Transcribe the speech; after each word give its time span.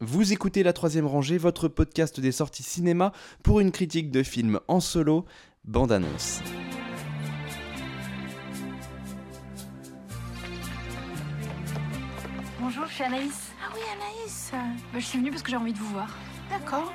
Vous 0.00 0.34
écoutez 0.34 0.62
La 0.62 0.74
Troisième 0.74 1.06
Rangée, 1.06 1.38
votre 1.38 1.68
podcast 1.68 2.20
des 2.20 2.30
sorties 2.30 2.62
cinéma 2.62 3.12
pour 3.42 3.60
une 3.60 3.72
critique 3.72 4.10
de 4.10 4.22
film 4.22 4.60
en 4.68 4.78
solo, 4.78 5.24
bande-annonce. 5.64 6.42
Bonjour, 12.60 12.84
je 12.86 12.92
suis 12.92 13.04
Anaïs. 13.04 13.52
Ah 13.58 13.72
oui, 13.74 13.80
Anaïs. 13.96 14.50
Bah, 14.52 14.98
je 14.98 15.04
suis 15.04 15.18
venue 15.18 15.30
parce 15.30 15.42
que 15.42 15.50
j'ai 15.50 15.56
envie 15.56 15.72
de 15.72 15.78
vous 15.78 15.88
voir. 15.88 16.14
D'accord. 16.50 16.92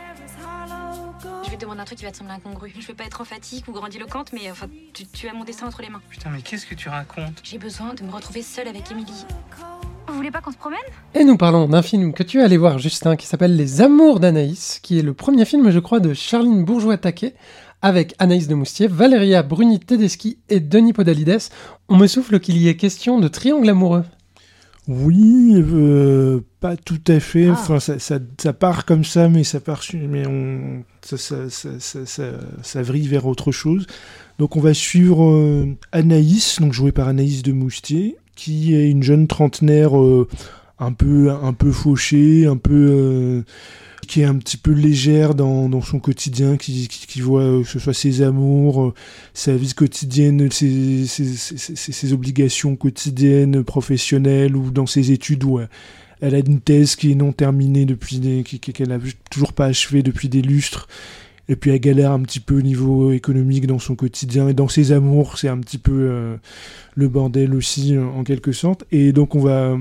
Je 1.44 1.50
vais 1.50 1.58
te 1.58 1.62
demander 1.62 1.82
un 1.82 1.86
truc 1.86 1.98
qui 1.98 2.06
va 2.06 2.12
te 2.12 2.18
sembler 2.18 2.36
incongru. 2.36 2.72
Je 2.80 2.86
veux 2.86 2.94
pas 2.94 3.06
être 3.06 3.22
emphatique 3.22 3.68
ou 3.68 3.72
grandiloquente, 3.72 4.32
mais 4.32 4.52
enfin, 4.52 4.68
tu, 4.94 5.08
tu 5.08 5.28
as 5.28 5.34
mon 5.34 5.44
destin 5.44 5.66
entre 5.66 5.82
les 5.82 5.90
mains. 5.90 6.04
Putain, 6.08 6.30
mais 6.30 6.44
qu'est-ce 6.44 6.68
que 6.68 6.76
tu 6.76 6.88
racontes? 6.88 7.42
J'ai 7.44 7.58
besoin 7.58 7.96
de 7.96 8.04
me 8.04 8.12
retrouver 8.12 8.44
seule 8.44 8.68
avec 8.68 8.92
Émilie. 8.92 9.26
Vous 10.12 10.18
voulez 10.18 10.32
pas 10.32 10.42
qu'on 10.42 10.52
se 10.52 10.58
promène 10.58 10.78
Et 11.16 11.24
nous 11.24 11.38
parlons 11.38 11.68
d'un 11.68 11.82
film 11.82 12.14
que 12.14 12.24
tu 12.24 12.40
es 12.40 12.44
allé 12.44 12.58
voir, 12.58 12.78
Justin, 12.80 13.16
qui 13.16 13.26
s'appelle 13.26 13.56
Les 13.56 13.82
Amours 13.82 14.20
d'Anaïs, 14.20 14.80
qui 14.84 15.00
est 15.00 15.04
le 15.04 15.14
premier 15.14 15.46
film, 15.46 15.72
je 15.72 15.80
crois, 15.80 16.00
de 16.00 16.14
Charline 16.14 16.64
Bourgeois-Taquet, 16.66 17.34
avec 17.82 18.14
Anaïs 18.20 18.48
de 18.48 18.54
Moustier, 18.56 18.88
Valéria 18.88 19.42
Bruni-Tedeschi 19.42 20.38
et 20.50 20.60
Denis 20.60 20.94
Podalides. 20.94 21.40
On 21.90 21.98
me 21.98 22.08
souffle 22.08 22.40
qu'il 22.40 22.58
y 22.58 22.68
ait 22.68 22.76
question 22.76 23.20
de 23.20 23.28
triangle 23.28 23.70
amoureux. 23.70 24.04
Oui, 24.88 25.54
euh, 25.56 26.42
pas 26.60 26.76
tout 26.76 27.00
à 27.08 27.20
fait. 27.20 27.48
Ah. 27.48 27.52
Enfin, 27.54 27.80
ça, 27.80 28.00
ça- 28.00 28.20
ça 28.42 28.52
part 28.54 28.86
comme 28.86 29.04
ça, 29.06 29.30
mais 29.30 29.44
ça 29.44 29.60
part, 29.60 29.82
mais 29.94 30.26
on, 30.28 30.84
ça, 31.02 31.18
ça, 31.18 31.50
ça, 31.50 31.70
ça- 31.80 32.06
ça- 32.06 32.40
ça 32.64 32.82
vrille 32.82 33.08
vers 33.08 33.26
autre 33.28 33.52
chose. 33.52 33.86
Donc, 34.40 34.56
on 34.56 34.60
va 34.60 34.74
suivre 34.74 35.24
euh, 35.24 35.68
Anaïs, 35.92 36.60
donc 36.60 36.74
jouée 36.74 36.92
par 36.92 37.08
Anaïs 37.08 37.44
de 37.44 37.52
Moustier, 37.52 38.18
qui 38.42 38.74
est 38.74 38.90
une 38.90 39.04
jeune 39.04 39.28
trentenaire 39.28 39.96
euh, 40.00 40.28
un 40.80 40.94
peu, 40.94 41.30
un 41.30 41.54
peu 41.54 41.72
fauchée, 41.72 42.48
un 42.48 42.58
peu, 42.58 42.88
euh, 42.90 43.42
qui 44.08 44.22
est 44.22 44.26
un 44.26 44.34
petit 44.34 44.58
peu 44.58 44.72
légère 44.72 45.36
dans, 45.36 45.82
son 45.82 46.00
quotidien, 46.00 46.58
qui, 46.58 46.90
voit 47.22 47.44
euh, 47.44 47.62
que 47.62 47.68
ce 47.68 47.78
soit 47.78 47.94
ses 47.94 48.24
amours, 48.24 48.96
sa 49.36 49.56
vie 49.56 49.76
quotidienne, 49.76 50.50
ses, 50.50 52.14
obligations 52.14 52.76
quotidiennes, 52.76 53.64
professionnelles 53.64 54.56
ou 54.56 54.72
dans 54.72 54.88
ses 54.88 55.12
études 55.12 55.44
où 55.44 55.60
elle 56.20 56.34
a 56.34 56.40
une 56.40 56.62
thèse 56.62 56.96
qui 56.96 57.12
est 57.12 57.16
non 57.16 57.34
terminée 57.34 57.86
depuis 57.86 58.44
qu'elle 58.60 58.92
a 58.92 58.98
toujours 59.30 59.54
pas 59.54 59.66
achevée 59.66 60.02
depuis 60.02 60.30
des 60.30 60.42
lustres. 60.42 60.88
Et 61.52 61.58
puis 61.58 61.72
elle 61.72 61.82
galère 61.82 62.14
un 62.14 62.22
petit 62.22 62.40
peu 62.40 62.60
au 62.60 62.62
niveau 62.62 63.12
économique 63.12 63.68
dans 63.68 63.78
son 63.78 63.96
quotidien 63.96 64.48
et 64.48 64.54
dans 64.54 64.70
ses 64.70 64.94
amours, 64.94 65.38
c'est 65.38 65.50
un 65.50 65.58
petit 65.58 65.78
peu 65.78 65.92
euh, 65.92 66.38
le 66.96 67.10
bordel 67.10 67.54
aussi 67.54 67.94
euh, 67.94 68.06
en 68.06 68.24
quelque 68.24 68.54
sorte. 68.54 68.86
Et 68.94 69.12
donc 69.12 69.36
on 69.36 69.42
va, 69.42 69.78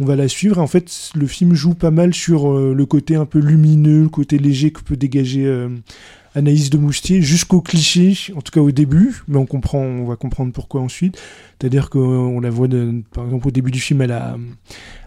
on 0.00 0.04
va 0.04 0.16
la 0.16 0.26
suivre. 0.26 0.58
En 0.58 0.66
fait, 0.66 1.12
le 1.14 1.28
film 1.28 1.54
joue 1.54 1.74
pas 1.74 1.92
mal 1.92 2.12
sur 2.12 2.50
euh, 2.50 2.74
le 2.74 2.86
côté 2.86 3.14
un 3.14 3.24
peu 3.24 3.38
lumineux, 3.38 4.02
le 4.02 4.08
côté 4.08 4.36
léger 4.36 4.72
que 4.72 4.82
peut 4.82 4.96
dégager 4.96 5.46
Anaïs 6.34 6.70
de 6.70 6.78
Moustier, 6.78 7.22
jusqu'au 7.22 7.60
cliché, 7.60 8.32
en 8.34 8.40
tout 8.40 8.50
cas 8.50 8.60
au 8.60 8.72
début, 8.72 9.22
mais 9.28 9.36
on 9.36 9.46
comprend, 9.46 9.78
on 9.80 10.06
va 10.06 10.16
comprendre 10.16 10.50
pourquoi 10.52 10.80
ensuite. 10.80 11.20
C'est-à-dire 11.60 11.88
qu'on 11.88 12.40
la 12.40 12.50
voit, 12.50 12.66
par 13.14 13.26
exemple, 13.26 13.46
au 13.46 13.50
début 13.52 13.70
du 13.70 13.78
film, 13.80 14.00
elle, 14.00 14.12
a, 14.12 14.36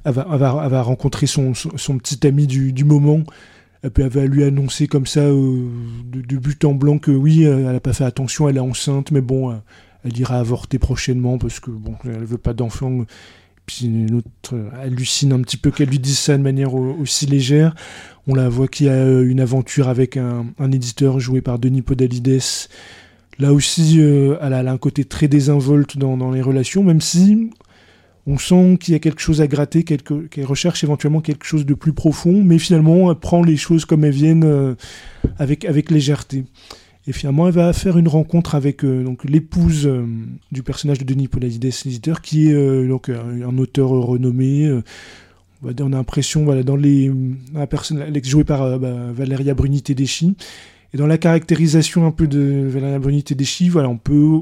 elle, 0.06 0.14
va, 0.14 0.24
va- 0.38 0.70
va 0.70 0.82
rencontrer 0.82 1.28
son, 1.28 1.54
son, 1.54 1.72
son 1.76 1.98
petit 1.98 2.26
ami 2.26 2.48
du, 2.48 2.72
du 2.72 2.86
moment. 2.86 3.22
Elle 3.98 4.08
va 4.08 4.26
lui 4.26 4.44
annoncer 4.44 4.88
comme 4.88 5.06
ça, 5.06 5.22
euh, 5.22 5.68
de, 6.06 6.38
but 6.38 6.64
en 6.66 6.74
blanc, 6.74 6.98
que 6.98 7.12
oui, 7.12 7.46
euh, 7.46 7.58
elle 7.58 7.74
n'a 7.74 7.80
pas 7.80 7.94
fait 7.94 8.04
attention, 8.04 8.50
elle 8.50 8.58
est 8.58 8.62
enceinte, 8.62 9.12
mais 9.12 9.22
bon, 9.22 9.52
euh, 9.52 9.56
elle 10.04 10.18
ira 10.18 10.40
avorter 10.40 10.80
prochainement 10.80 11.38
parce 11.38 11.60
que 11.60 11.72
bon, 11.72 11.96
elle 12.06 12.26
veut 12.26 12.38
pas 12.38 12.54
d'enfant. 12.54 13.06
Puis 13.66 14.06
l'autre 14.08 14.56
hallucine 14.80 15.34
un 15.34 15.42
petit 15.42 15.58
peu 15.58 15.72
qu'elle 15.72 15.90
lui 15.90 15.98
dise 16.00 16.20
ça 16.20 16.38
de 16.38 16.44
manière 16.44 16.76
au- 16.76 16.96
aussi 17.02 17.26
légère. 17.26 17.74
On 18.28 18.36
la 18.36 18.48
voit 18.48 18.68
qu'il 18.68 18.88
y 18.88 18.90
a 18.90 19.22
une 19.22 19.40
aventure 19.40 19.88
avec 19.88 20.18
un, 20.18 20.46
éditeur 20.72 21.20
joué 21.20 21.42
par 21.42 21.58
Denis 21.58 21.82
Podalides. 21.82 22.42
Là 23.40 23.54
aussi, 23.54 24.00
elle, 24.00 24.54
a, 24.54 24.72
un 24.72 24.78
côté 24.78 25.04
très 25.04 25.28
désinvolte 25.28 25.98
dans 25.98 26.32
les 26.32 26.42
relations, 26.44 26.84
même 26.84 27.02
si 27.02 27.50
on 28.28 28.38
sent 28.38 28.78
qu'il 28.80 28.94
y 28.94 28.96
a 28.96 29.00
quelque 29.00 29.22
chose 29.22 29.42
à 29.42 29.48
gratter, 29.48 29.84
qu'elle 29.84 30.46
recherche 30.46 30.84
éventuellement 30.84 31.22
quelque 31.22 31.46
chose 31.46 31.66
de 31.66 31.74
plus 31.76 31.94
profond, 31.94 32.42
mais 32.44 32.58
finalement, 32.58 33.12
elle 33.12 33.20
prend 33.20 33.44
les 33.44 33.58
choses 33.58 33.86
comme 33.86 34.04
elles 34.04 34.14
viennent 34.14 34.44
euh, 34.44 34.76
avec, 35.38 35.64
avec 35.66 35.92
légèreté. 35.92 36.46
Et 37.08 37.14
finalement, 37.14 37.48
elle 37.48 37.54
va 37.54 37.72
faire 37.72 38.00
une 38.00 38.08
rencontre 38.08 38.56
avec 38.56 38.84
euh, 38.84 39.06
l'épouse 39.26 39.86
euh, 39.86 40.08
du 40.52 40.64
personnage 40.64 40.98
de 40.98 41.04
Denis 41.04 41.28
Podalides, 41.28 41.72
l'éditeur, 41.86 42.22
qui 42.22 42.50
est 42.50 42.88
donc 42.88 43.10
un, 43.10 43.58
auteur 43.60 43.90
renommé. 43.90 44.82
on, 45.62 45.70
a 45.70 45.96
l'impression, 45.96 46.46
voilà, 46.46 46.64
dans 46.64 46.76
les, 46.76 47.12
la 47.54 47.68
personne, 47.68 48.04
jouée 48.24 48.44
par 48.44 48.80
bah, 48.80 49.12
Valeria 49.14 49.54
Bruni 49.54 49.84
Tedeschi. 49.84 50.36
Et 50.96 50.98
dans 50.98 51.08
la 51.08 51.20
caractérisation 51.20 52.08
un 52.08 52.12
peu 52.12 52.26
de 52.26 52.68
Valeria 52.70 52.98
Bruni 52.98 53.22
Tedeschi, 53.22 53.70
voilà, 53.70 53.90
on 53.90 53.98
peut 53.98 54.42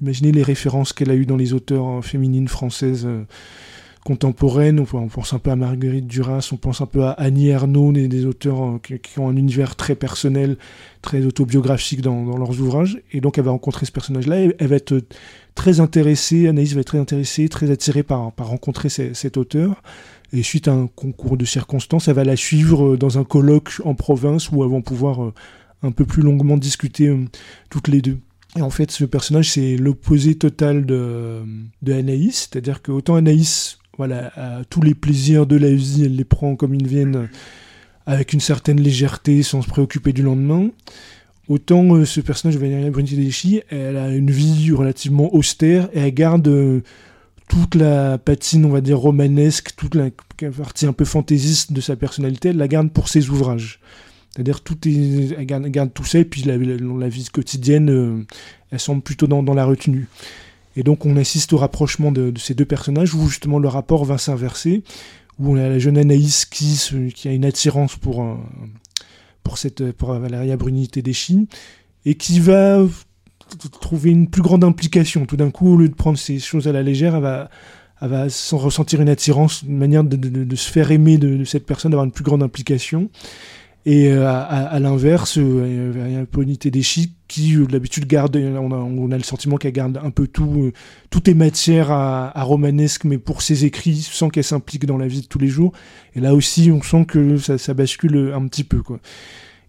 imaginer 0.00 0.32
les 0.32 0.42
références 0.42 0.92
qu'elle 0.92 1.10
a 1.10 1.14
eues 1.14 1.26
dans 1.26 1.36
les 1.36 1.52
auteurs 1.52 1.88
euh, 1.88 2.02
féminines 2.02 2.48
françaises 2.48 3.04
euh, 3.06 3.24
contemporaines. 4.04 4.84
On, 4.92 5.08
pense 5.08 5.32
un 5.34 5.38
peu 5.38 5.50
à 5.50 5.56
Marguerite 5.56 6.06
Duras, 6.06 6.48
on 6.52 6.56
pense 6.56 6.80
un 6.80 6.86
peu 6.86 7.04
à 7.04 7.10
Annie 7.12 7.48
Ernaux, 7.48 7.92
des, 7.92 8.08
des 8.08 8.26
auteurs 8.26 8.62
euh, 8.64 8.78
qui, 8.78 9.18
ont 9.18 9.28
un 9.28 9.36
univers 9.36 9.76
très 9.76 9.94
personnel, 9.94 10.56
très 11.02 11.24
autobiographique 11.24 12.00
dans, 12.00 12.24
leurs 12.36 12.60
ouvrages. 12.60 13.00
Et 13.12 13.20
donc 13.20 13.38
elle 13.38 13.44
va 13.44 13.50
rencontrer 13.50 13.86
ce 13.86 13.92
personnage-là, 13.92 14.36
elle 14.58 14.66
va 14.66 14.76
être 14.76 15.02
très 15.54 15.80
intéressée, 15.80 16.48
Anaïs 16.48 16.74
va 16.74 16.80
être 16.80 16.88
très 16.88 16.98
intéressée, 16.98 17.48
très 17.48 17.70
attirée 17.70 18.02
par, 18.02 18.32
rencontrer 18.38 18.88
cet 18.88 19.36
auteur. 19.36 19.82
Et 20.32 20.44
suite 20.44 20.68
à 20.68 20.72
un 20.72 20.86
concours 20.86 21.36
de 21.36 21.44
circonstances, 21.44 22.06
elle 22.06 22.14
va 22.14 22.24
la 22.24 22.36
suivre 22.36 22.94
euh, 22.94 22.96
dans 22.96 23.18
un 23.18 23.24
colloque 23.24 23.72
en 23.84 23.94
province 23.94 24.50
où 24.50 24.62
elles 24.62 24.70
vont 24.70 24.82
pouvoir 24.82 25.32
un 25.82 25.90
peu 25.90 26.04
plus 26.04 26.22
longuement 26.22 26.56
discuter 26.56 27.14
toutes 27.68 27.88
les 27.88 28.00
deux. 28.00 28.18
Et 28.56 28.62
en 28.62 28.70
fait, 28.70 28.90
ce 28.90 29.04
personnage, 29.04 29.50
c'est 29.50 29.76
l'opposé 29.76 30.34
total 30.34 30.84
de, 30.84 31.42
Anaïs. 31.86 32.48
C'est-à-dire 32.50 32.82
que 32.82 32.90
autant 32.90 33.14
Anaïs, 33.14 33.78
voilà, 33.96 34.32
a 34.36 34.64
tous 34.64 34.82
les 34.82 34.94
plaisirs 34.94 35.46
de 35.46 35.56
la 35.56 35.72
vie, 35.72 36.02
elle 36.04 36.16
les 36.16 36.24
prend 36.24 36.56
comme 36.56 36.74
ils 36.74 36.86
viennent, 36.86 37.28
avec 38.06 38.32
une 38.32 38.40
certaine 38.40 38.80
légèreté, 38.80 39.42
sans 39.42 39.62
se 39.62 39.68
préoccuper 39.68 40.12
du 40.12 40.22
lendemain. 40.22 40.70
Autant 41.48 41.96
euh, 41.96 42.04
ce 42.04 42.20
personnage, 42.20 42.58
Valéria 42.58 42.90
Bruni-Tedeschi, 42.90 43.62
elle 43.70 43.96
a 43.96 44.08
une 44.08 44.30
vie 44.30 44.72
relativement 44.72 45.34
austère 45.34 45.88
et 45.92 45.98
elle 45.98 46.14
garde 46.14 46.46
euh, 46.46 46.80
toute 47.48 47.74
la 47.74 48.18
patine, 48.18 48.64
on 48.64 48.70
va 48.70 48.80
dire, 48.80 48.98
romanesque, 48.98 49.74
toute 49.76 49.96
la 49.96 50.10
partie 50.56 50.86
un 50.86 50.92
peu 50.92 51.04
fantaisiste 51.04 51.72
de 51.72 51.80
sa 51.80 51.96
personnalité, 51.96 52.50
elle 52.50 52.56
la 52.56 52.68
garde 52.68 52.90
pour 52.90 53.08
ses 53.08 53.30
ouvrages. 53.30 53.80
C'est-à-dire 54.34 54.60
elle 55.36 55.46
garde, 55.46 55.92
tout 55.92 56.04
ça 56.04 56.18
et 56.18 56.24
puis 56.24 56.42
la, 56.42 56.56
vie 56.56 57.28
quotidienne, 57.32 57.90
euh, 57.90 58.26
elle 58.70 58.78
semble 58.78 59.02
plutôt 59.02 59.26
dans, 59.26 59.42
la 59.54 59.64
retenue. 59.64 60.08
Et 60.76 60.82
donc 60.82 61.04
on 61.04 61.16
assiste 61.16 61.52
au 61.52 61.56
rapprochement 61.56 62.12
de, 62.12 62.32
ces 62.38 62.54
deux 62.54 62.64
personnages 62.64 63.14
où 63.14 63.28
justement 63.28 63.58
le 63.58 63.68
rapport 63.68 64.04
va 64.04 64.18
s'inverser, 64.18 64.84
où 65.38 65.52
on 65.52 65.56
a 65.56 65.68
la 65.68 65.78
jeune 65.78 65.98
Anaïs 65.98 66.44
qui, 66.44 66.78
a 67.24 67.32
une 67.32 67.44
attirance 67.44 67.96
pour, 67.96 68.22
un- 68.22 68.40
pour, 69.42 69.58
cette, 69.58 69.90
pour 69.92 70.12
Valeria 70.12 70.56
Bruni 70.56 70.86
Tedeschi 70.86 71.48
et 72.04 72.14
qui 72.14 72.38
va 72.38 72.86
trouver 73.80 74.10
une 74.10 74.28
plus 74.28 74.42
grande 74.42 74.62
implication. 74.62 75.26
Tout 75.26 75.36
d'un 75.36 75.50
coup, 75.50 75.74
au 75.74 75.76
lieu 75.76 75.88
de 75.88 75.94
prendre 75.94 76.18
ces 76.18 76.38
choses 76.38 76.68
à 76.68 76.72
la 76.72 76.84
légère, 76.84 77.16
elle 77.16 77.22
va, 77.22 77.50
elle 78.00 78.08
va 78.08 78.28
s'en 78.30 78.58
ressentir 78.58 79.00
une 79.00 79.08
attirance, 79.08 79.62
une 79.62 79.76
manière 79.76 80.04
de, 80.04 80.56
se 80.56 80.70
faire 80.70 80.92
aimer 80.92 81.18
de 81.18 81.42
cette 81.42 81.66
personne, 81.66 81.90
d'avoir 81.90 82.04
une 82.04 82.12
plus 82.12 82.24
grande 82.24 82.44
implication. 82.44 83.10
Et 83.86 84.08
euh, 84.08 84.28
à, 84.28 84.78
l'inverse, 84.78 85.38
euh, 85.38 85.92
il 86.08 86.14
y 86.14 86.16
a 86.16 86.26
Pony 86.26 86.58
Tedeschi 86.58 87.14
qui 87.30 87.54
euh, 87.54 87.64
d'habitude 87.64 88.06
garde, 88.06 88.36
on 88.36 89.10
a, 89.12 89.16
le 89.16 89.22
sentiment 89.22 89.56
qu'elle 89.56 89.72
garde 89.72 90.00
un 90.02 90.10
peu 90.10 90.26
tout, 90.26 90.64
euh, 90.64 90.72
tout 91.10 91.30
est 91.30 91.34
matière 91.34 91.92
à, 91.92 92.42
romanesque, 92.42 93.04
mais 93.04 93.18
pour 93.18 93.40
ses 93.40 93.64
écrits, 93.64 93.96
sans 93.96 94.28
qu'elle 94.28 94.44
s'implique 94.44 94.84
dans 94.84 94.98
la 94.98 95.06
vie 95.06 95.20
de 95.20 95.26
tous 95.26 95.38
les 95.38 95.46
jours. 95.46 95.72
Et 96.16 96.20
là 96.20 96.34
aussi, 96.34 96.72
on 96.72 96.82
sent 96.82 97.04
que 97.06 97.36
ça, 97.36 97.72
bascule 97.72 98.32
un 98.34 98.46
petit 98.48 98.64
peu. 98.64 98.82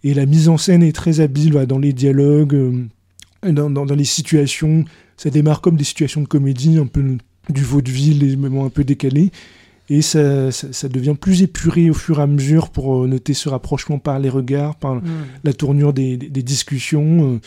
Et 0.02 0.12
la 0.12 0.26
mise 0.26 0.48
en 0.48 0.58
scène 0.58 0.82
est 0.82 0.94
très 0.94 1.20
habile 1.20 1.52
dans 1.52 1.78
les 1.78 1.92
dialogues, 1.92 2.54
euh, 3.44 3.52
dans 3.52 3.84
les 3.94 4.04
situations. 4.04 4.84
Ça 5.16 5.30
démarre 5.30 5.60
comme 5.60 5.76
des 5.76 5.84
situations 5.84 6.22
de 6.22 6.26
comédie, 6.26 6.78
un 6.78 6.86
peu 6.86 7.16
du 7.48 7.62
vaudeville, 7.62 8.18
des 8.18 8.36
moments 8.36 8.64
un 8.64 8.70
peu 8.70 8.82
décalés. 8.82 9.30
Et 9.90 10.00
ça, 10.00 10.50
ça, 10.52 10.72
ça 10.72 10.88
devient 10.88 11.16
plus 11.20 11.42
épuré 11.42 11.90
au 11.90 11.94
fur 11.94 12.18
et 12.20 12.22
à 12.22 12.26
mesure 12.26 12.70
pour 12.70 13.02
euh, 13.04 13.06
noter 13.08 13.34
ce 13.34 13.48
rapprochement 13.48 13.98
par 13.98 14.18
les 14.20 14.28
regards, 14.30 14.76
par 14.76 15.00
la 15.44 15.52
tournure 15.52 15.92
des, 15.92 16.16
des- 16.16 16.28
des 16.30 16.42
discussions. 16.42 17.34
euh. 17.34 17.40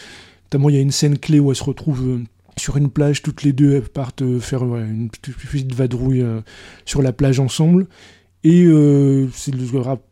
notamment, 0.45 0.69
il 0.69 0.75
y 0.75 0.79
a 0.79 0.81
une 0.81 0.91
scène 0.91 1.17
clé 1.17 1.39
où 1.39 1.49
elles 1.51 1.55
se 1.55 1.63
retrouvent 1.63 2.07
euh, 2.07 2.23
sur 2.57 2.77
une 2.77 2.89
plage, 2.89 3.21
toutes 3.21 3.43
les 3.43 3.51
deux 3.53 3.73
elles 3.75 3.81
partent 3.89 4.23
faire 4.39 4.63
voilà, 4.65 4.85
une 4.85 5.09
petite 5.09 5.73
vadrouille 5.73 6.23
sur 6.85 7.01
la 7.01 7.11
plage 7.13 7.39
ensemble. 7.39 7.87
Et 8.43 8.63
euh, 8.63 9.27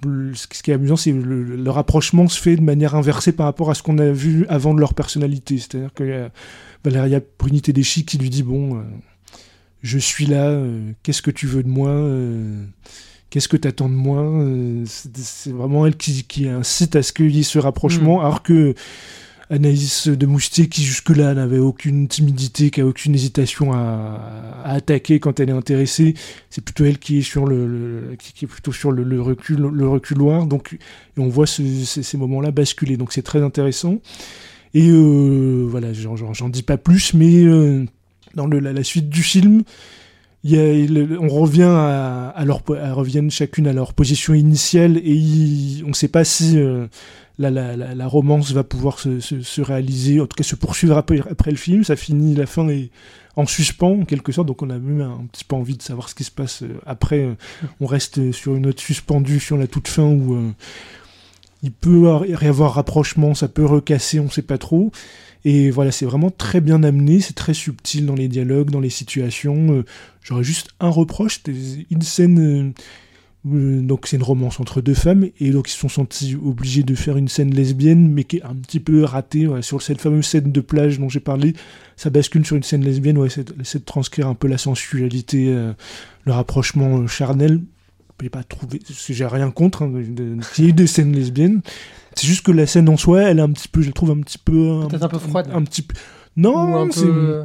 le, 0.06 0.34
ce 0.34 0.48
qui 0.48 0.72
est 0.72 0.74
amusant, 0.74 0.96
c'est 0.96 1.12
le, 1.12 1.44
le 1.56 1.70
rapprochement 1.70 2.28
se 2.28 2.42
fait 2.42 2.56
de 2.56 2.62
manière 2.62 2.96
inversée 2.96 3.32
par 3.32 3.46
rapport 3.46 3.70
à 3.70 3.76
ce 3.76 3.84
qu'on 3.84 3.98
a 4.00 4.12
vu 4.12 4.46
avant 4.50 4.74
de 4.74 4.80
leur 4.80 4.94
personnalité. 4.96 5.58
C'est-à-dire 5.60 5.94
qu'il 5.94 6.08
y 6.08 6.14
a 6.14 6.32
Valeria 6.84 7.20
Bruni 7.38 7.62
Tedeschi 7.62 8.06
qui 8.06 8.18
lui 8.18 8.30
dit 8.32 8.42
Bon, 8.44 8.78
euh, 8.78 8.82
je 9.84 9.98
suis 10.00 10.26
là, 10.26 10.48
euh, 10.50 10.92
qu'est-ce 11.04 11.22
que 11.22 11.32
tu 11.32 11.46
veux 11.46 11.62
de 11.64 11.68
moi 11.70 11.90
Euh, 11.90 12.64
qu'est-ce 13.30 13.48
que 13.48 13.58
t'attends 13.58 13.90
de 13.90 13.94
moi 13.96 14.22
euh, 14.22 14.84
c'est, 14.86 15.52
vraiment 15.52 15.86
elle 15.86 15.98
qui, 15.98 16.24
qui 16.24 16.48
incite 16.48 16.96
à 16.96 17.04
ce 17.04 17.14
qu'il 17.14 17.36
y 17.36 17.40
ait 17.42 17.44
ce 17.44 17.60
rapprochement, 17.60 18.18
Mm. 18.18 18.26
alors 18.26 18.44
que 18.44 18.74
Anaïs 19.50 20.08
de 20.08 20.26
Moustier, 20.26 20.68
qui 20.70 20.84
jusque-là 20.84 21.34
n'avait 21.34 21.60
aucune 21.60 22.08
timidité, 22.08 22.72
qui 22.72 22.80
a 22.82 22.86
aucune 22.88 23.14
hésitation 23.14 23.74
à, 23.74 24.62
à 24.64 24.74
attaquer 24.74 25.20
quand 25.20 25.40
elle 25.40 25.50
est 25.50 25.54
intéressée, 25.54 26.14
c'est 26.50 26.64
plutôt 26.64 26.86
elle 26.86 26.98
qui 26.98 27.20
est 27.20 27.22
sur 27.24 27.46
le, 27.46 27.68
le- 27.68 28.16
qui, 28.18 28.34
qui 28.34 28.46
est 28.46 28.48
plutôt 28.48 28.72
sur 28.72 28.92
le, 28.92 29.04
le 29.04 29.22
recul, 29.22 29.58
le 29.58 29.88
reculoir. 29.88 30.46
Donc, 30.48 30.74
et 30.74 31.20
on 31.20 31.28
voit 31.28 31.46
ce- 31.46 31.62
ces, 31.84 32.02
ces 32.04 32.18
moments-là 32.18 32.52
basculer. 32.52 32.96
Donc, 32.98 33.12
c'est 33.14 33.22
très 33.22 33.44
intéressant. 33.44 34.00
Et 34.74 34.88
euh, 34.90 35.68
voilà, 35.70 35.94
j'en, 35.94 36.50
dis 36.50 36.64
pas 36.64 36.78
plus, 36.78 37.14
mais 37.14 37.44
euh, 37.44 37.86
dans 38.36 38.48
la, 38.48 38.84
suite 38.84 39.10
du 39.10 39.24
film, 39.24 39.64
il 40.44 41.18
on 41.20 41.30
revient 41.30 41.64
à, 41.64 42.34
à 42.36 42.94
reviennent 42.94 43.32
chacune 43.32 43.68
à 43.68 43.74
leur 43.74 43.94
position 43.94 44.34
initiale 44.34 44.98
et 44.98 45.82
on 45.86 45.90
ne 45.90 45.94
sait 45.94 46.08
pas 46.08 46.24
si 46.24 46.58
euh, 46.58 46.88
la, 47.40 48.08
romance 48.08 48.52
va 48.52 48.64
pouvoir 48.64 49.00
se, 49.00 49.20
se, 49.20 49.42
se 49.42 49.62
réaliser, 49.62 50.20
en 50.20 50.28
tout 50.28 50.36
cas 50.36 50.44
se 50.44 50.56
poursuivre 50.56 50.98
après, 50.98 51.52
le 51.52 51.58
film. 51.58 51.84
Ça 51.84 51.96
finit, 51.96 52.36
la 52.36 52.46
fin 52.46 52.68
est 52.70 52.90
en 53.36 53.46
suspens 53.46 54.02
en 54.02 54.06
quelque 54.06 54.32
sorte, 54.32 54.48
donc 54.48 54.62
on 54.62 54.70
a 54.70 54.78
même 54.78 55.02
un 55.02 55.26
petit 55.32 55.44
peu 55.44 55.56
envie 55.56 55.76
de 55.76 55.82
savoir 55.82 56.10
ce 56.10 56.16
qui 56.16 56.24
se 56.24 56.32
passe 56.32 56.64
euh, 56.64 56.80
après. 56.86 57.20
euh, 57.20 57.36
On 57.80 57.88
reste 57.88 58.32
sur 58.32 58.56
une 58.56 58.64
note 58.64 58.80
suspendue 58.80 59.40
sur 59.40 59.58
la 59.58 59.68
toute 59.68 59.88
fin 59.88 60.04
où 60.04 60.54
il 61.64 61.72
peut 61.72 62.04
y 62.28 62.46
avoir 62.46 62.74
rapprochement, 62.74 63.34
ça 63.34 63.48
peut 63.48 63.66
recasser, 63.66 64.20
on 64.20 64.30
sait 64.30 64.42
pas 64.42 64.58
trop. 64.58 64.92
Et 65.46 65.72
voilà, 65.72 65.92
c'est 65.92 66.06
vraiment 66.06 66.30
très 66.30 66.62
bien 66.62 66.84
amené, 66.84 67.20
c'est 67.22 67.34
très 67.34 67.54
subtil 67.54 68.06
dans 68.06 68.16
les 68.16 68.28
dialogues, 68.28 68.70
dans 68.70 68.80
les 68.80 68.90
situations. 68.90 69.74
Euh, 69.74 69.86
J'aurais 70.22 70.44
juste 70.44 70.70
un 70.80 70.90
reproche, 70.90 71.42
une 71.90 72.02
scène. 72.02 72.40
euh, 72.40 72.72
euh, 73.46 73.82
donc 73.82 74.08
c'est 74.08 74.16
une 74.16 74.24
romance 74.24 74.62
entre 74.62 74.80
deux 74.80 74.94
femmes 74.94 75.28
et 75.42 75.52
donc 75.52 75.68
ils 75.70 75.74
se 75.74 75.80
sont 75.80 75.90
sentis 75.90 76.38
obligés 76.42 76.84
de 76.84 76.96
faire 76.96 77.18
une 77.18 77.28
scène 77.28 77.54
lesbienne 77.54 78.10
mais 78.10 78.24
qui 78.24 78.38
est 78.38 78.44
un 78.44 78.56
petit 78.56 78.80
peu 78.80 79.04
ratée 79.04 79.50
sur 79.60 79.82
cette 79.82 80.00
fameuse 80.00 80.26
scène 80.26 80.54
de 80.54 80.62
plage 80.62 80.98
dont 80.98 81.10
j'ai 81.10 81.20
parlé 81.20 81.54
ça 81.98 82.10
bascule 82.10 82.46
sur 82.46 82.56
une 82.56 82.64
scène 82.64 82.86
lesbienne 82.86 83.18
ouais, 83.18 83.28
c'est 83.30 83.80
de 83.80 83.84
transcrire 83.84 84.30
un 84.30 84.34
peu 84.34 84.48
la 84.48 84.58
sensualité 84.58 85.54
le 86.26 86.32
rapprochement 86.32 87.00
euh, 87.00 87.08
charnel 88.24 88.26
j'ai 88.26 88.30
pas 88.30 88.44
trouvé 88.44 88.80
j'ai 89.10 89.26
rien 89.26 89.52
contre 89.52 89.84
hein, 89.84 89.92
qu'il 90.54 90.66
y 90.66 90.70
ait 90.70 90.74
des 90.74 90.88
scènes 90.88 91.14
lesbiennes 91.14 91.62
c'est 92.16 92.28
juste 92.28 92.46
que 92.46 92.52
la 92.52 92.66
scène 92.68 92.90
en 92.90 92.98
soi 92.98 93.24
elle 93.24 93.40
est 93.40 93.42
un 93.42 93.52
petit 93.52 93.68
peu 93.68 93.82
je 93.82 93.88
la 93.88 93.94
trouve 93.94 94.12
un 94.12 94.22
petit 94.22 94.38
peu 94.38 94.80
Peut-être 94.90 95.04
un 95.04 95.10
peu 95.10 95.20
froide. 95.20 95.50
un, 95.54 95.64
petit 95.64 95.86
non 96.38 96.76
un 96.84 96.92
c'est- 96.92 97.02
peu. 97.06 97.44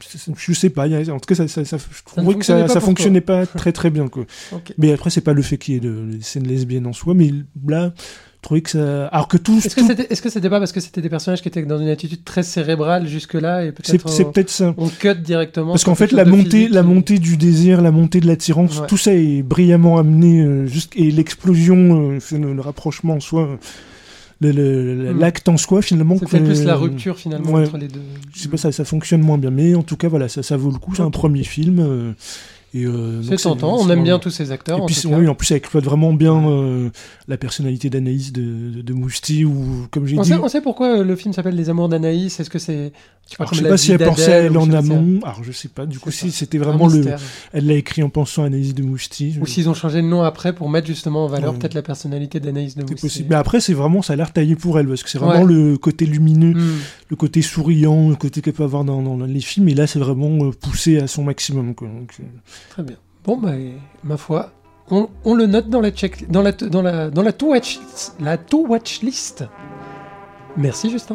c'est- 0.00 0.32
je 0.36 0.52
sais 0.52 0.70
pas, 0.70 0.86
il 0.86 0.94
a- 0.94 1.14
en 1.14 1.18
tout 1.20 1.26
cas, 1.26 1.34
ça, 1.34 1.46
ça, 1.48 1.64
ça- 1.64 1.76
je 1.78 1.84
ne 1.84 2.04
trouvais 2.06 2.26
que 2.38 2.44
fonctionnait 2.80 3.20
ça, 3.20 3.20
pas 3.26 3.44
ça 3.46 3.58
très 3.58 3.72
très 3.72 3.90
bien. 3.90 4.08
Quoi. 4.08 4.24
Mais 4.78 4.92
après, 4.92 5.10
c'est 5.10 5.20
pas 5.20 5.32
le 5.34 5.42
fait 5.42 5.58
qu'il 5.58 5.74
y 5.74 5.76
ait 5.76 5.80
de, 5.80 6.04
des 6.12 6.22
scènes 6.22 6.46
lesbiennes 6.46 6.86
en 6.86 6.92
soi, 6.94 7.12
mais 7.14 7.30
là, 7.66 7.92
que 8.48 8.70
ça. 8.70 9.06
Alors 9.08 9.28
que 9.28 9.36
tout. 9.36 9.58
Est-ce 9.58 9.74
que 9.76 9.80
tout- 9.80 9.86
c'était 9.86 10.06
est-ce 10.10 10.22
que 10.22 10.28
c'était 10.30 10.50
pas 10.50 10.58
parce 10.58 10.72
que 10.72 10.80
c'était 10.80 11.00
des 11.02 11.08
personnages 11.08 11.40
qui 11.42 11.48
étaient 11.48 11.62
dans 11.62 11.78
une 11.78 11.88
attitude 11.88 12.24
très 12.24 12.42
cérébrale 12.42 13.06
jusque-là 13.06 13.64
et 13.64 13.72
c'est 13.84 13.98
peut-être 13.98 14.08
c'est 14.08 14.24
peut-être 14.24 14.50
ça. 14.50 14.74
on 14.76 14.88
cut 14.88 15.14
directement 15.16 15.72
Parce 15.72 15.84
qu'en 15.84 15.94
fait, 15.94 16.10
la 16.12 16.24
montée, 16.24 16.68
la 16.68 16.80
et- 16.80 16.82
montée 16.82 17.18
du 17.18 17.36
désir, 17.36 17.80
la 17.80 17.90
montée 17.92 18.20
de 18.20 18.26
l'attirance, 18.26 18.80
Ouais. 18.80 18.86
tout 18.88 18.96
ça 18.96 19.14
est 19.14 19.42
brillamment 19.42 19.98
amené. 19.98 20.40
euh, 20.42 20.66
jusqu'- 20.66 20.96
et 20.96 21.10
l'explosion, 21.10 22.10
euh, 22.12 22.18
le, 22.32 22.54
le 22.54 22.60
rapprochement 22.60 23.14
en 23.14 23.20
soi, 23.20 23.58
Hmm. 24.42 25.18
l'acte 25.18 25.48
en 25.50 25.56
soi, 25.58 25.82
finalement. 25.82 26.16
C'est 26.18 26.26
peut-être 26.28 26.44
plus 26.44 26.64
la 26.64 26.74
rupture 26.76 27.18
finalement 27.18 27.50
ouais. 27.52 27.66
entre 27.66 27.76
les 27.76 27.88
deux. 27.88 28.00
Je 28.34 28.40
sais 28.40 28.48
pas, 28.48 28.56
ça, 28.56 28.72
ça 28.72 28.84
fonctionne 28.84 29.20
moins 29.20 29.36
bien, 29.36 29.50
mais 29.50 29.74
en 29.74 29.82
tout 29.82 29.96
cas, 29.96 30.08
voilà, 30.08 30.28
ça, 30.28 30.42
ça 30.42 30.56
vaut 30.56 30.70
le 30.70 30.78
coup. 30.78 30.94
C'est 30.94 31.02
un 31.02 31.10
premier 31.10 31.44
film. 31.44 31.78
euh, 31.78 32.12
et, 32.72 32.84
euh, 32.84 33.22
C'est 33.22 33.36
tentant, 33.36 33.76
on 33.80 33.88
aime 33.90 34.02
bien 34.04 34.18
tous 34.18 34.30
ces 34.30 34.52
acteurs. 34.52 34.78
Et 34.78 34.80
en 34.82 34.86
puis, 34.86 34.94
tout 34.94 35.00
c'est- 35.02 35.08
cas. 35.10 35.16
oui, 35.18 35.26
en 35.28 35.34
plus, 35.34 35.46
ça 35.46 35.56
exploite 35.56 35.84
vraiment 35.84 36.12
bien 36.12 36.48
euh, 36.48 36.90
la 37.28 37.36
personnalité 37.36 37.90
d'Anaïs 37.90 38.32
de, 38.32 38.42
de, 38.76 38.82
de 38.82 38.92
Mousti, 38.92 39.44
ou 39.44 39.86
comme 39.90 40.06
j'ai 40.06 40.18
on, 40.18 40.22
dit. 40.22 40.28
sait, 40.28 40.36
on 40.36 40.48
sait 40.48 40.60
pourquoi 40.60 41.02
le 41.02 41.16
film 41.16 41.32
s'appelle 41.34 41.56
Les 41.56 41.68
Amours 41.68 41.88
d'Anaïs. 41.88 42.38
Est-ce 42.38 42.50
que 42.50 42.58
c'est 42.60 42.92
Alors, 43.38 43.52
je 43.54 43.58
sais 43.58 43.64
la 43.64 43.70
pas 43.70 43.76
si 43.76 43.92
elle 43.92 43.98
pensait 44.04 44.32
à 44.32 44.36
elle 44.38 44.56
en 44.58 44.64
sais 44.66 44.74
amont. 44.74 45.20
Alors, 45.22 45.44
je 45.44 45.52
sais 45.52 45.68
pas. 45.68 45.86
Du 45.86 45.98
coup, 45.98 46.10
si 46.10 46.30
c'était 46.32 46.58
vraiment 46.58 46.88
le. 46.88 47.04
Elle 47.52 47.66
l'a 47.66 47.74
écrit 47.74 48.02
en 48.02 48.08
pensant 48.10 48.42
à 48.42 48.46
Anaïs 48.46 48.74
de 48.74 48.82
Mousti. 48.82 49.32
je- 49.32 49.40
Ou 49.40 49.46
s'ils 49.46 49.68
ont 49.68 49.74
changé 49.74 50.02
de 50.02 50.06
nom 50.06 50.22
après 50.22 50.52
pour 50.52 50.68
mettre 50.68 50.86
justement 50.86 51.24
en 51.24 51.28
valeur 51.28 51.52
Ouais. 51.52 51.58
peut-être 51.58 51.74
la 51.74 51.82
personnalité 51.82 52.40
d'Anaïs 52.40 52.76
de 52.76 52.82
possible. 52.84 53.28
Mais 53.30 53.36
après, 53.36 53.60
c'est 53.60 53.72
vraiment, 53.74 54.02
ça 54.02 54.14
a 54.14 54.16
l'air 54.16 54.32
taillé 54.32 54.56
pour 54.56 54.78
elle, 54.78 54.88
parce 54.88 55.02
que 55.02 55.08
c'est 55.10 55.18
vraiment 55.18 55.44
Ouais. 55.44 55.52
le 55.52 55.78
côté 55.78 56.06
lumineux, 56.06 56.54
Hmm. 56.54 56.78
le 57.08 57.16
côté 57.16 57.40
souriant, 57.42 58.08
le 58.10 58.16
côté 58.16 58.40
qu'elle 58.40 58.54
peut 58.54 58.64
avoir 58.64 58.84
dans, 58.84 59.00
dans 59.02 59.16
les 59.24 59.40
films. 59.40 59.68
Et 59.68 59.74
là, 59.74 59.86
c'est 59.86 59.98
vraiment 60.00 60.44
euh, 60.46 60.50
poussé 60.50 60.98
à 60.98 61.06
son 61.06 61.22
maximum. 61.22 61.74
Quoi. 61.74 61.88
Donc, 61.88 62.16
Très 62.70 62.82
bien. 62.82 62.96
Bon, 63.24 63.36
bah, 63.38 63.52
ma 64.02 64.16
foi, 64.16 64.52
on, 64.90 65.08
on 65.24 65.34
le 65.34 65.46
note 65.46 65.68
dans 65.70 65.80
la 65.80 65.90
check, 65.92 66.30
dans 66.30 66.42
la, 66.42 66.52
dans 66.52 66.82
la, 66.82 67.10
dans 67.10 67.22
la 67.22 67.32
to 67.32 67.50
watch, 67.50 67.78
la 68.18 68.36
to 68.38 68.66
watch 68.66 69.02
list. 69.02 69.44
Merci 70.56 70.90
Justin. 70.90 71.14